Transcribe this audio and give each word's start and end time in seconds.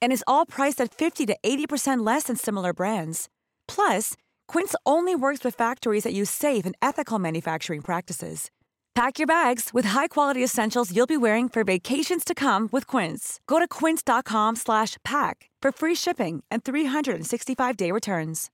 And 0.00 0.12
is 0.12 0.24
all 0.26 0.46
priced 0.46 0.80
at 0.80 0.94
50 0.94 1.26
to 1.26 1.36
80% 1.42 2.06
less 2.06 2.24
than 2.24 2.36
similar 2.36 2.72
brands. 2.72 3.28
Plus, 3.66 4.14
Quince 4.46 4.74
only 4.86 5.14
works 5.16 5.42
with 5.44 5.56
factories 5.56 6.04
that 6.04 6.14
use 6.14 6.30
safe 6.30 6.64
and 6.64 6.76
ethical 6.80 7.18
manufacturing 7.18 7.80
practices. 7.80 8.50
Pack 8.94 9.18
your 9.18 9.26
bags 9.26 9.70
with 9.72 9.86
high-quality 9.86 10.44
essentials 10.44 10.94
you'll 10.94 11.06
be 11.06 11.16
wearing 11.16 11.48
for 11.48 11.64
vacations 11.64 12.24
to 12.24 12.34
come 12.34 12.68
with 12.70 12.86
Quince. 12.86 13.40
Go 13.46 13.58
to 13.58 13.66
quince.com/pack 13.78 15.36
for 15.62 15.70
free 15.80 15.96
shipping 16.04 16.44
and 16.50 16.62
365-day 16.62 17.90
returns. 17.92 18.50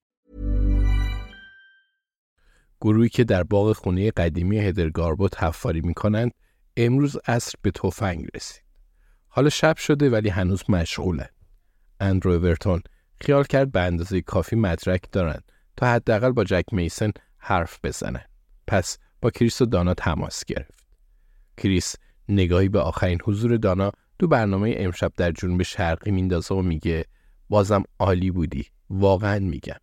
گروهی 2.81 3.09
که 3.09 3.25
در 3.25 3.43
باغ 3.43 3.73
خونه 3.73 4.11
قدیمی 4.11 4.59
هدرگاربوت 4.59 5.43
حفاری 5.43 5.81
میکنند 5.81 6.33
امروز 6.77 7.17
عصر 7.27 7.55
به 7.63 7.71
تفنگ 7.71 8.27
رسید. 8.35 8.63
حالا 9.29 9.49
شب 9.49 9.77
شده 9.77 10.11
ولی 10.11 10.29
هنوز 10.29 10.71
مشغولن. 10.71 11.29
اندرو 12.04 12.32
اورتون 12.32 12.82
خیال 13.22 13.44
کرد 13.44 13.72
به 13.72 13.82
اندازه 13.82 14.22
کافی 14.22 14.56
مدرک 14.56 15.12
دارند 15.12 15.52
تا 15.78 15.88
حداقل 15.88 16.32
با 16.32 16.44
جک 16.44 16.64
میسن 16.72 17.12
حرف 17.38 17.80
بزنن. 17.84 18.26
پس 18.68 18.98
با 19.22 19.30
کریس 19.30 19.62
و 19.62 19.66
دانا 19.66 19.94
تماس 19.94 20.46
گرفت. 20.46 20.88
کریس 21.58 21.96
نگاهی 22.30 22.70
به 22.70 22.80
آخرین 22.80 23.20
حضور 23.24 23.58
دانا 23.58 23.92
تو 24.20 24.28
برنامه 24.28 24.74
امشب 24.78 25.12
در 25.18 25.32
جنوب 25.32 25.64
شرقی 25.64 26.12
میندازه 26.12 26.56
و 26.56 26.62
میگه 26.62 27.06
بازم 27.50 27.84
عالی 28.00 28.32
بودی. 28.32 28.66
واقعا 28.90 29.40
میگم. 29.40 29.78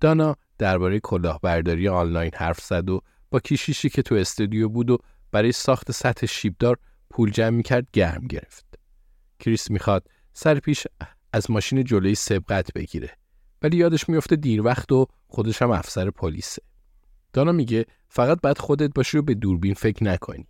دانا 0.00 0.36
درباره 0.58 1.00
کلاهبرداری 1.00 1.88
آنلاین 1.88 2.30
حرف 2.34 2.60
زد 2.60 2.90
و 2.90 3.00
با 3.30 3.40
کیشیشی 3.40 3.88
که 3.88 4.02
تو 4.02 4.14
استودیو 4.14 4.68
بود 4.68 4.90
و 4.90 4.98
برای 5.32 5.52
ساخت 5.52 5.92
سطح 5.92 6.26
شیبدار 6.26 6.78
پول 7.10 7.30
جمع 7.30 7.50
می‌کرد 7.50 7.86
گرم 7.92 8.26
گرفت. 8.26 8.78
کریس 9.40 9.70
می‌خواد 9.70 10.10
سر 10.32 10.58
پیش 10.58 10.86
از 11.32 11.50
ماشین 11.50 11.84
جلوی 11.84 12.14
سبقت 12.14 12.72
بگیره 12.72 13.10
ولی 13.62 13.76
یادش 13.76 14.08
میفته 14.08 14.36
دیر 14.36 14.62
وقت 14.62 14.92
و 14.92 15.06
خودش 15.28 15.62
هم 15.62 15.70
افسر 15.70 16.10
پلیسه. 16.10 16.62
دانا 17.32 17.52
میگه 17.52 17.86
فقط 18.08 18.40
باید 18.40 18.58
خودت 18.58 18.90
باشی 18.94 19.18
و 19.18 19.22
به 19.22 19.34
دوربین 19.34 19.74
فکر 19.74 20.04
نکنی. 20.04 20.46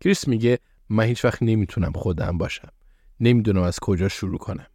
کریس 0.00 0.28
میگه 0.28 0.58
من 0.88 1.04
هیچ 1.04 1.24
وقت 1.24 1.42
نمی‌تونم 1.42 1.92
خودم 1.92 2.38
باشم. 2.38 2.68
نمی‌دونم 3.20 3.62
از 3.62 3.80
کجا 3.80 4.08
شروع 4.08 4.38
کنم. 4.38 4.66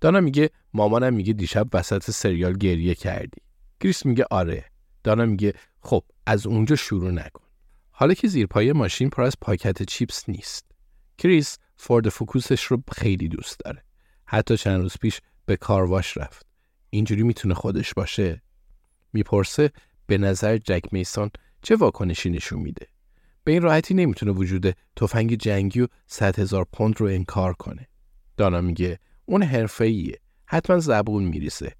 دانا 0.00 0.20
میگه 0.20 0.50
مامانم 0.74 1.14
میگه 1.14 1.32
دیشب 1.32 1.68
وسط 1.72 2.10
سریال 2.10 2.56
گریه 2.56 2.94
کردی. 2.94 3.42
کریس 3.80 4.06
میگه 4.06 4.24
آره. 4.30 4.64
دانا 5.04 5.26
میگه 5.26 5.54
خب 5.80 6.04
از 6.26 6.46
اونجا 6.46 6.76
شروع 6.76 7.10
نکن. 7.10 7.44
حالا 7.90 8.14
که 8.14 8.28
زیر 8.28 8.46
پای 8.46 8.72
ماشین 8.72 9.10
پر 9.10 9.22
از 9.22 9.34
پاکت 9.40 9.82
چیپس 9.82 10.28
نیست. 10.28 10.66
کریس 11.18 11.58
فورد 11.76 12.08
فوکوسش 12.08 12.64
رو 12.64 12.82
خیلی 12.92 13.28
دوست 13.28 13.60
داره. 13.64 13.85
حتی 14.26 14.56
چند 14.56 14.80
روز 14.80 14.94
پیش 15.00 15.20
به 15.46 15.56
کارواش 15.56 16.16
رفت. 16.16 16.46
اینجوری 16.90 17.22
می‌تونه 17.22 17.54
خودش 17.54 17.94
باشه. 17.94 18.42
می‌پرسه 19.12 19.70
به 20.06 20.18
نظر 20.18 20.58
جک 20.58 20.82
میسون 20.92 21.30
چه 21.62 21.76
واکنشی 21.76 22.30
نشون 22.30 22.58
میده. 22.58 22.86
به 23.44 23.52
این 23.52 23.62
راحتی 23.62 23.94
نمی‌تونه 23.94 24.32
وجود 24.32 24.76
تفنگ 24.96 25.34
جنگی 25.34 25.80
و 25.80 25.88
100 26.06 26.38
هزار 26.38 26.66
پوند 26.72 27.00
رو 27.00 27.06
انکار 27.06 27.52
کنه. 27.52 27.88
دانا 28.36 28.60
میگه 28.60 28.98
اون 29.24 29.42
حرفه‌ایه. 29.42 30.20
حتما 30.46 30.78
زبون 30.78 31.24
میریسه. 31.24 31.72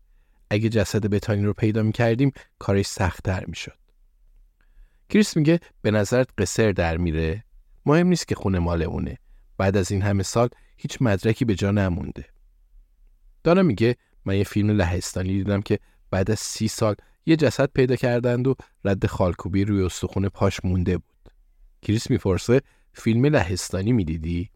اگه 0.50 0.68
جسد 0.68 1.06
بتانی 1.06 1.44
رو 1.44 1.52
پیدا 1.52 1.82
می‌کردیم 1.82 2.32
کارش 2.58 2.86
سختتر 2.86 3.44
می‌شد. 3.46 3.78
کریس 5.08 5.36
میگه 5.36 5.60
به 5.82 5.90
نظرت 5.90 6.28
قصر 6.38 6.72
در 6.72 6.96
میره؟ 6.96 7.44
مهم 7.86 8.06
نیست 8.06 8.28
که 8.28 8.34
خونه 8.34 8.58
مال 8.58 8.82
اونه. 8.82 9.18
بعد 9.58 9.76
از 9.76 9.90
این 9.90 10.02
همه 10.02 10.22
سال 10.22 10.48
هیچ 10.76 10.98
مدرکی 11.00 11.44
به 11.44 11.54
جا 11.54 11.70
نمونده. 11.70 12.24
دانا 13.46 13.62
میگه 13.62 13.96
من 14.24 14.36
یه 14.36 14.44
فیلم 14.44 14.70
لهستانی 14.70 15.32
دیدم 15.32 15.62
که 15.62 15.78
بعد 16.10 16.30
از 16.30 16.38
سی 16.38 16.68
سال 16.68 16.94
یه 17.26 17.36
جسد 17.36 17.70
پیدا 17.74 17.96
کردند 17.96 18.46
و 18.46 18.54
رد 18.84 19.06
خالکوبی 19.06 19.64
روی 19.64 19.82
استخون 19.82 20.28
پاش 20.28 20.64
مونده 20.64 20.98
بود. 20.98 21.32
کریس 21.82 22.10
می‌پرسه 22.10 22.60
فیلم 22.92 23.26
لهستانی 23.26 23.92
می‌دیدی؟ 23.92 24.50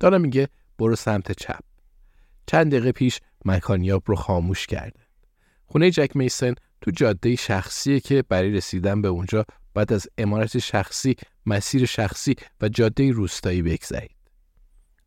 دانا 0.00 0.18
میگه 0.18 0.48
برو 0.78 0.96
سمت 0.96 1.32
چپ. 1.32 1.60
چند 2.46 2.70
دقیقه 2.70 2.92
پیش 2.92 3.20
مکانیاب 3.44 4.02
رو 4.06 4.16
خاموش 4.16 4.66
کرده. 4.66 5.00
خونه 5.66 5.90
جک 5.90 6.16
میسن 6.16 6.54
تو 6.80 6.90
جاده 6.90 7.36
شخصیه 7.36 8.00
که 8.00 8.24
برای 8.28 8.52
رسیدن 8.52 9.02
به 9.02 9.08
اونجا 9.08 9.44
بعد 9.74 9.92
از 9.92 10.08
امارت 10.18 10.58
شخصی، 10.58 11.16
مسیر 11.46 11.86
شخصی 11.86 12.34
و 12.60 12.68
جاده 12.68 13.10
روستایی 13.10 13.62
بگذرید. 13.62 14.16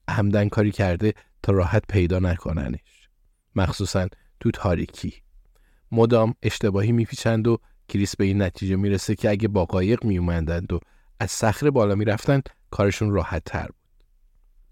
همدن 0.10 0.50
کاری 0.50 0.72
کرده 0.72 1.14
تا 1.44 1.52
راحت 1.52 1.84
پیدا 1.90 2.20
نکننش. 2.20 3.10
مخصوصا 3.56 4.08
تو 4.40 4.52
تاریکی. 4.52 5.14
مدام 5.92 6.36
اشتباهی 6.42 6.92
میپیچند 6.92 7.48
و 7.48 7.58
کریس 7.88 8.16
به 8.16 8.26
این 8.26 8.42
نتیجه 8.42 8.76
می‌رسه 8.76 9.16
که 9.16 9.30
اگه 9.30 9.48
با 9.48 9.66
قایق 9.66 10.06
میومندند 10.06 10.74
و 10.74 10.80
از 11.20 11.32
صخره 11.32 11.72
بالا 11.72 11.96
می‌رفتند 11.96 12.50
کارشون 12.72 13.12
راحت 13.12 13.44
تر 13.46 13.66
بود. 13.68 14.06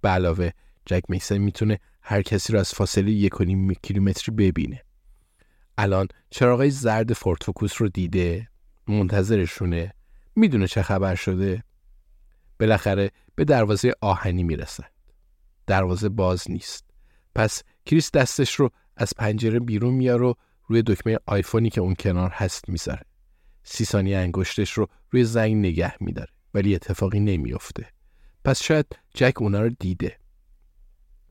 به 0.02 0.10
علاوه 0.10 0.52
جک 0.86 1.02
میسن 1.10 1.38
می‌تونه 1.38 1.80
هر 2.02 2.22
کسی 2.22 2.54
رو 2.54 2.60
از 2.60 2.74
فاصله 2.74 3.12
یک 3.12 3.34
کیلومتری 3.84 4.36
ببینه. 4.36 4.84
الان 5.78 6.08
چراغای 6.30 6.70
زرد 6.70 7.14
فورد 7.14 7.41
فوکوس 7.41 7.82
رو 7.82 7.90
دیده 7.90 8.50
منتظرشونه 8.88 9.94
می‌دونه 10.36 10.68
چه 10.68 10.82
خبر 10.82 11.16
شده 11.16 11.64
بالاخره 12.60 13.12
به 13.36 13.46
دروازه 13.46 13.94
آهنی 14.02 14.44
می‌رسد 14.44 14.97
دروازه 15.68 16.10
باز 16.10 16.52
نیست. 16.52 16.86
پس 17.36 17.64
کریس 17.86 18.12
دستش 18.12 18.56
رو 18.56 18.70
از 18.98 19.14
پنجره 19.18 19.60
بیرون 19.60 19.94
میاره 19.94 20.26
و 20.26 20.34
روی 20.68 20.82
دکمه 20.82 21.18
آیفونی 21.26 21.70
که 21.70 21.82
اون 21.82 21.96
کنار 21.96 22.30
هست 22.30 22.70
می‌ذاره. 22.70 23.02
سی 23.64 23.86
ثانیه 23.86 24.18
انگشتش 24.18 24.72
رو 24.72 24.88
روی 25.12 25.24
زنگ 25.24 25.56
نگه 25.56 25.94
میداره 26.00 26.30
ولی 26.54 26.76
اتفاقی 26.76 27.20
نمیافته. 27.20 27.88
پس 28.46 28.64
شاید 28.64 28.86
جک 29.14 29.42
اونا 29.42 29.62
رو 29.62 29.70
دیده. 29.80 30.18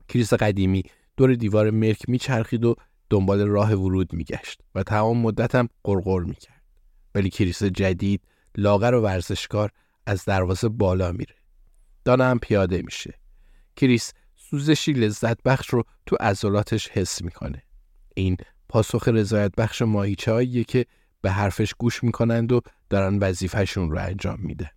کریس 0.09 0.33
قدیمی 0.33 0.83
دور 1.17 1.35
دیوار 1.35 1.71
ملک 1.71 2.09
میچرخید 2.09 2.65
و 2.65 2.75
دنبال 3.09 3.47
راه 3.47 3.73
ورود 3.73 4.13
میگشت 4.13 4.61
و 4.75 4.83
تمام 4.83 5.17
مدتم 5.17 5.69
قرقر 5.83 6.19
می‌کرد. 6.19 6.63
ولی 7.15 7.29
کریس 7.29 7.63
جدید 7.63 8.27
لاغر 8.57 8.93
و 8.93 9.01
ورزشکار 9.01 9.71
از 10.05 10.25
دروازه 10.25 10.69
بالا 10.69 11.11
میره. 11.11 11.35
دانا 12.05 12.25
هم 12.25 12.39
پیاده 12.39 12.81
میشه. 12.81 13.13
کریس 13.75 14.13
سوزشی 14.49 14.93
لذت 14.93 15.43
بخش 15.43 15.69
رو 15.69 15.83
تو 16.05 16.15
عضلاتش 16.19 16.89
حس 16.89 17.21
می‌کنه 17.21 17.63
این 18.15 18.37
پاسخ 18.69 19.07
رضایت 19.07 19.55
بخش 19.55 19.81
ماهیچه 19.81 20.63
که 20.63 20.85
به 21.21 21.31
حرفش 21.31 21.73
گوش 21.73 22.03
می‌کنند 22.03 22.51
و 22.51 22.61
دارن 22.89 23.19
وظیفهشون 23.19 23.91
رو 23.91 23.99
انجام 23.99 24.39
میده 24.39 24.71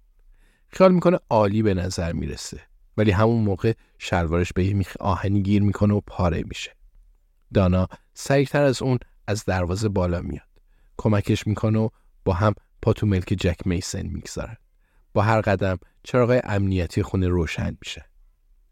خیال 0.68 0.92
می‌کنه 0.92 1.18
عالی 1.30 1.62
به 1.62 1.74
نظر 1.74 2.12
می‌رسه 2.12 2.60
ولی 2.96 3.10
همون 3.10 3.44
موقع 3.44 3.72
شلوارش 3.98 4.52
به 4.52 4.64
یه 4.64 4.74
میخ 4.74 4.96
آهنی 5.00 5.42
گیر 5.42 5.62
می‌کنه 5.62 5.94
و 5.94 6.00
پاره 6.06 6.42
میشه 6.48 6.76
دانا 7.54 7.88
سریعتر 8.14 8.62
از 8.62 8.82
اون 8.82 8.98
از 9.26 9.44
دروازه 9.44 9.88
بالا 9.88 10.20
میاد. 10.20 10.48
کمکش 10.96 11.46
می‌کنه 11.46 11.78
و 11.78 11.88
با 12.24 12.32
هم 12.32 12.54
پا 12.82 12.92
تو 12.92 13.06
ملک 13.06 13.34
جک 13.38 13.66
میسن 13.66 14.06
می‌گذارن. 14.06 14.56
با 15.12 15.22
هر 15.22 15.40
قدم 15.40 15.78
چراغ 16.02 16.40
امنیتی 16.44 17.02
خونه 17.02 17.28
روشن 17.28 17.76
میشه. 17.80 18.09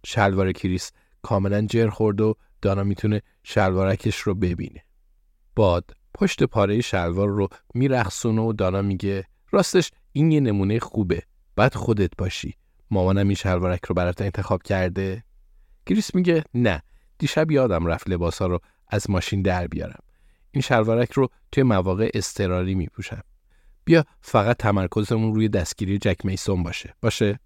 شلوار 0.08 0.52
کریس 0.52 0.92
کاملا 1.22 1.66
جر 1.66 1.88
خورد 1.88 2.20
و 2.20 2.34
دانا 2.62 2.84
می‌تونه 2.84 3.22
شلوارکش 3.42 4.18
رو 4.18 4.34
ببینه. 4.34 4.84
باد 5.56 5.90
پشت 6.14 6.42
پاره 6.42 6.80
شلوار 6.80 7.28
رو 7.28 7.48
میرخصونه 7.74 8.42
و 8.42 8.52
دانا 8.52 8.82
میگه 8.82 9.24
راستش 9.50 9.90
این 10.12 10.32
یه 10.32 10.40
نمونه 10.40 10.78
خوبه. 10.78 11.22
بعد 11.56 11.74
خودت 11.74 12.10
باشی. 12.18 12.54
مامانم 12.90 13.26
این 13.26 13.34
شلوارک 13.34 13.84
رو 13.84 13.94
برات 13.94 14.22
انتخاب 14.22 14.62
کرده؟ 14.62 15.24
کریس 15.86 16.14
میگه 16.14 16.44
نه. 16.54 16.82
دیشب 17.18 17.50
یادم 17.50 17.86
رفت 17.86 18.10
لباسا 18.10 18.46
رو 18.46 18.60
از 18.88 19.10
ماشین 19.10 19.42
در 19.42 19.66
بیارم. 19.66 20.02
این 20.50 20.62
شلوارک 20.62 21.12
رو 21.12 21.28
توی 21.52 21.62
مواقع 21.62 22.10
استراری 22.14 22.74
میپوشم. 22.74 23.22
بیا 23.84 24.04
فقط 24.20 24.56
تمرکزمون 24.56 25.34
روی 25.34 25.48
دستگیری 25.48 25.98
جک 25.98 26.24
میسون 26.24 26.62
باشه. 26.62 26.94
باشه؟ 27.02 27.40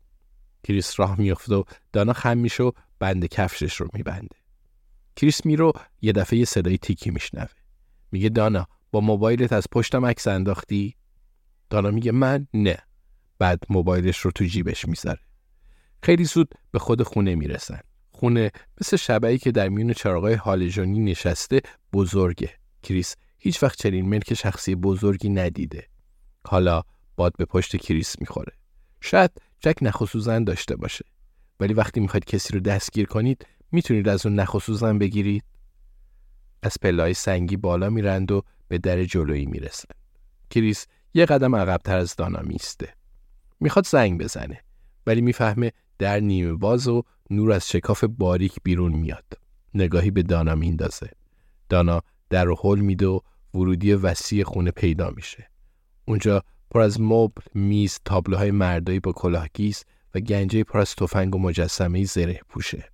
کریس 0.62 1.00
راه 1.00 1.20
میافته 1.20 1.54
و 1.54 1.62
دانا 1.92 2.12
خم 2.12 2.38
میشه 2.38 2.62
و 2.62 2.72
بند 2.98 3.26
کفشش 3.26 3.74
رو 3.74 3.88
میبنده. 3.92 4.36
کریس 5.16 5.46
میرو 5.46 5.72
یه 6.02 6.12
دفعه 6.12 6.38
یه 6.38 6.44
صدای 6.44 6.78
تیکی 6.78 7.10
میشنوه. 7.10 7.48
میگه 8.12 8.28
دانا 8.28 8.66
با 8.90 9.00
موبایلت 9.00 9.52
از 9.52 9.64
پشتم 9.72 10.06
عکس 10.06 10.26
انداختی؟ 10.26 10.96
دانا 11.70 11.90
میگه 11.90 12.12
من 12.12 12.46
نه. 12.54 12.78
بعد 13.38 13.64
موبایلش 13.68 14.18
رو 14.18 14.30
تو 14.30 14.44
جیبش 14.44 14.88
می‌ذاره. 14.88 15.20
خیلی 16.02 16.24
زود 16.24 16.54
به 16.70 16.78
خود 16.78 17.02
خونه 17.02 17.34
می‌رسن. 17.34 17.80
خونه 18.10 18.50
مثل 18.80 18.96
شبعی 18.96 19.38
که 19.38 19.52
در 19.52 19.68
میون 19.68 19.92
چراغای 19.92 20.34
هالژونی 20.34 21.00
نشسته 21.00 21.60
بزرگه. 21.92 22.50
کریس 22.82 23.16
هیچ 23.38 23.62
وقت 23.62 23.78
چنین 23.78 24.08
ملک 24.08 24.34
شخصی 24.34 24.74
بزرگی 24.74 25.28
ندیده. 25.28 25.86
حالا 26.46 26.82
باد 27.16 27.36
به 27.38 27.44
پشت 27.44 27.76
کریس 27.76 28.20
می‌خوره. 28.20 28.52
شاید 29.00 29.30
جک 29.62 29.76
نخوسوزن 29.82 30.44
داشته 30.44 30.76
باشه. 30.76 31.04
ولی 31.60 31.74
وقتی 31.74 32.00
می‌خواید 32.00 32.24
کسی 32.24 32.52
رو 32.52 32.60
دستگیر 32.60 33.06
کنید 33.06 33.46
می‌تونید 33.72 34.08
از 34.08 34.26
اون 34.26 34.34
نخوسوزن 34.34 34.98
بگیرید. 34.98 35.44
از 36.62 36.76
پلای 36.82 37.14
سنگی 37.14 37.56
بالا 37.56 37.90
میرند 37.90 38.32
و 38.32 38.42
به 38.68 38.78
در 38.78 39.04
جلویی 39.04 39.46
می‌رسن. 39.46 39.88
کریس 40.50 40.86
یه 41.14 41.26
قدم 41.26 41.56
عقبتر 41.56 41.98
از 41.98 42.16
دانا 42.16 42.40
میسته. 42.42 42.94
می‌خواد 43.60 43.86
زنگ 43.86 44.22
بزنه 44.22 44.60
ولی 45.06 45.20
می‌فهمه 45.20 45.72
در 45.98 46.20
نیمه 46.20 46.52
باز 46.52 46.88
و 46.88 47.02
نور 47.30 47.52
از 47.52 47.68
شکاف 47.68 48.04
باریک 48.04 48.56
بیرون 48.62 48.92
میاد. 48.92 49.24
نگاهی 49.74 50.10
به 50.10 50.22
دانا 50.22 50.54
میندازه. 50.54 51.10
دانا 51.68 52.02
در 52.30 52.44
رو 52.44 52.56
حل 52.62 52.80
میده 52.80 53.06
و 53.06 53.20
ورودی 53.54 53.92
وسیع 53.92 54.44
خونه 54.44 54.70
پیدا 54.70 55.10
میشه. 55.10 55.50
اونجا 56.04 56.42
پر 56.72 56.80
از 56.80 57.00
مبل، 57.00 57.42
میز، 57.54 57.98
تابلوهای 58.04 58.50
مردایی 58.50 59.00
با 59.00 59.12
کلاهگیس 59.12 59.84
و 60.14 60.20
گنجه 60.20 60.64
پر 60.64 60.78
از 60.78 60.94
تفنگ 60.94 61.34
و 61.34 61.38
مجسمه 61.38 62.04
زره 62.04 62.40
پوشه. 62.48 62.88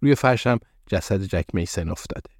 روی 0.00 0.14
فرشم 0.14 0.58
جسد 0.86 1.22
جک 1.22 1.44
میسن 1.52 1.88
افتاده. 1.88 2.30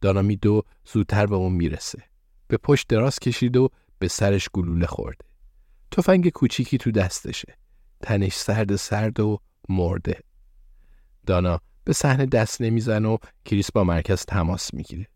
دانا 0.00 0.22
میدو 0.22 0.62
زودتر 0.92 1.26
به 1.26 1.34
اون 1.34 1.52
می‌رسه. 1.52 2.02
به 2.48 2.56
پشت 2.56 2.88
دراز 2.88 3.18
کشید 3.18 3.56
و 3.56 3.68
به 3.98 4.08
سرش 4.08 4.48
گلوله 4.52 4.86
خورده. 4.86 5.24
تفنگ 5.90 6.28
کوچیکی 6.28 6.78
تو 6.78 6.90
دستشه. 6.90 7.56
تنش 8.02 8.34
سرد 8.34 8.76
سرد 8.76 9.20
و 9.20 9.38
مرده. 9.68 10.20
دانا 11.26 11.60
به 11.84 11.92
صحنه 11.92 12.26
دست 12.26 12.60
نمی‌زنه 12.60 13.08
و 13.08 13.16
کریس 13.44 13.72
با 13.72 13.84
مرکز 13.84 14.24
تماس 14.24 14.74
می‌گیره. 14.74 15.06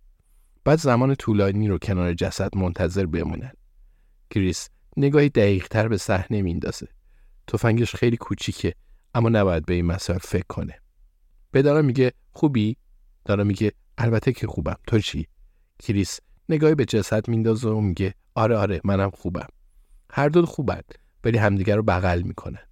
بعد 0.64 0.78
زمان 0.78 1.14
طولانی 1.14 1.68
رو 1.68 1.78
کنار 1.78 2.14
جسد 2.14 2.56
منتظر 2.56 3.06
بمونن. 3.06 3.52
کریس 4.30 4.68
نگاهی 4.96 5.28
دقیق 5.28 5.68
تر 5.68 5.88
به 5.88 5.96
صحنه 5.96 6.42
میندازه. 6.42 6.88
تفنگش 7.46 7.94
خیلی 7.94 8.16
کوچیکه 8.16 8.74
اما 9.14 9.28
نباید 9.28 9.66
به 9.66 9.74
این 9.74 9.86
مسائل 9.86 10.18
فکر 10.18 10.46
کنه. 10.48 10.80
به 11.50 11.62
دانا 11.62 11.82
میگه 11.82 12.12
خوبی؟ 12.32 12.76
دانا 13.24 13.44
میگه 13.44 13.72
البته 13.98 14.32
که 14.32 14.46
خوبم. 14.46 14.76
تو 14.86 14.98
چی؟ 14.98 15.26
کریس 15.78 16.20
نگاهی 16.48 16.74
به 16.74 16.84
جسد 16.84 17.28
میندازه 17.28 17.68
و 17.68 17.80
میگه 17.80 18.14
آره 18.34 18.56
آره 18.56 18.80
منم 18.84 19.10
خوبم. 19.10 19.48
هر 20.10 20.28
دو 20.28 20.46
خوبن 20.46 20.80
ولی 21.24 21.38
همدیگر 21.38 21.76
رو 21.76 21.82
بغل 21.82 22.22
می‌کنن. 22.22 22.66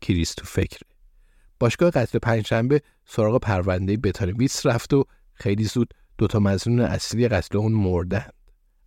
کریس 0.00 0.34
تو 0.34 0.44
فکره. 0.44 0.88
باشگاه 1.60 1.90
قتل 1.90 2.18
پنجشنبه 2.18 2.82
سراغ 3.06 3.40
پرونده 3.40 3.96
بتانویس 3.96 4.66
رفت 4.66 4.94
و 4.94 5.04
خیلی 5.32 5.64
زود 5.64 5.94
دوتا 6.18 6.38
مزنون 6.38 6.80
اصلی 6.80 7.28
قتل 7.28 7.58
اون 7.58 7.72
مردند. 7.72 8.34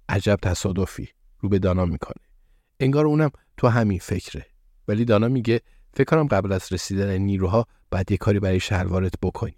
عجب 0.09 0.39
تصادفی 0.41 1.09
رو 1.45 1.49
به 1.49 1.59
دانا 1.59 1.85
می‌کنه. 1.85 2.23
انگار 2.79 3.05
اونم 3.05 3.29
تو 3.57 3.67
همین 3.67 3.99
فکره. 3.99 4.45
ولی 4.87 5.05
دانا 5.05 5.27
میگه 5.27 5.61
فکر 5.93 6.03
کنم 6.03 6.27
قبل 6.27 6.51
از 6.51 6.73
رسیدن 6.73 7.17
نیروها 7.17 7.65
باید 7.91 8.11
یه 8.11 8.17
کاری 8.17 8.39
برای 8.39 8.59
شلوارت 8.59 9.13
بکنی. 9.21 9.57